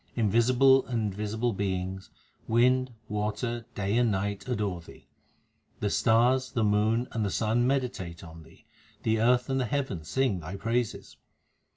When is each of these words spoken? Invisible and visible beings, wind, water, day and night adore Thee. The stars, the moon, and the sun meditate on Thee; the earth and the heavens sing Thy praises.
Invisible 0.15 0.83
and 0.87 1.13
visible 1.13 1.53
beings, 1.53 2.09
wind, 2.47 2.91
water, 3.07 3.67
day 3.75 3.99
and 3.99 4.09
night 4.09 4.47
adore 4.47 4.81
Thee. 4.81 5.07
The 5.79 5.91
stars, 5.91 6.51
the 6.53 6.63
moon, 6.63 7.07
and 7.11 7.23
the 7.23 7.29
sun 7.29 7.67
meditate 7.67 8.23
on 8.23 8.41
Thee; 8.41 8.65
the 9.03 9.19
earth 9.21 9.47
and 9.47 9.59
the 9.59 9.65
heavens 9.65 10.07
sing 10.09 10.39
Thy 10.39 10.55
praises. 10.55 11.17